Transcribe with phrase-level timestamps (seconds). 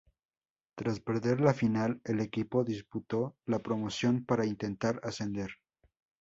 [0.73, 5.51] Tras perder la final, el equipo disputó la promoción para intentar ascender.